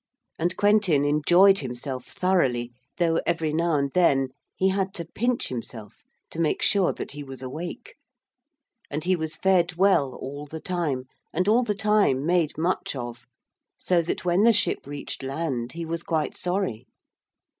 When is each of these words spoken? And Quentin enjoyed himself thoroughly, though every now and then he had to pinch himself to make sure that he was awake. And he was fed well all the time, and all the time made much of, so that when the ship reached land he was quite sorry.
And 0.39 0.57
Quentin 0.57 1.05
enjoyed 1.05 1.59
himself 1.59 2.07
thoroughly, 2.07 2.71
though 2.97 3.21
every 3.27 3.53
now 3.53 3.75
and 3.75 3.91
then 3.93 4.29
he 4.55 4.69
had 4.69 4.95
to 4.95 5.05
pinch 5.05 5.49
himself 5.49 6.05
to 6.31 6.39
make 6.39 6.63
sure 6.63 6.91
that 6.91 7.11
he 7.11 7.21
was 7.23 7.43
awake. 7.43 7.93
And 8.89 9.03
he 9.03 9.15
was 9.15 9.35
fed 9.35 9.75
well 9.75 10.15
all 10.15 10.47
the 10.47 10.59
time, 10.59 11.03
and 11.31 11.47
all 11.47 11.61
the 11.61 11.75
time 11.75 12.25
made 12.25 12.57
much 12.57 12.95
of, 12.95 13.27
so 13.77 14.01
that 14.01 14.25
when 14.25 14.41
the 14.41 14.53
ship 14.53 14.87
reached 14.87 15.21
land 15.21 15.73
he 15.73 15.85
was 15.85 16.01
quite 16.01 16.35
sorry. 16.35 16.87